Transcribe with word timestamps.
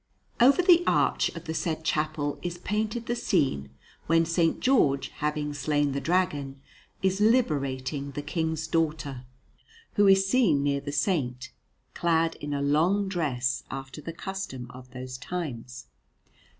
Over 0.39 0.63
the 0.63 0.83
arch 0.87 1.29
of 1.35 1.45
the 1.45 1.53
said 1.53 1.83
chapel 1.83 2.39
is 2.41 2.57
painted 2.57 3.05
the 3.05 3.15
scene 3.15 3.69
when 4.07 4.23
S. 4.23 4.39
George, 4.59 5.09
having 5.09 5.53
slain 5.53 5.91
the 5.91 6.01
Dragon, 6.01 6.59
is 7.03 7.21
liberating 7.21 8.09
the 8.13 8.23
King's 8.23 8.65
daughter, 8.65 9.25
who 9.97 10.07
is 10.07 10.25
seen 10.27 10.63
near 10.63 10.81
the 10.81 10.91
Saint, 10.91 11.51
clad 11.93 12.33
in 12.37 12.51
a 12.51 12.63
long 12.63 13.09
dress 13.09 13.63
after 13.69 14.01
the 14.01 14.11
custom 14.11 14.65
of 14.73 14.89
those 14.89 15.19
times. 15.19 15.85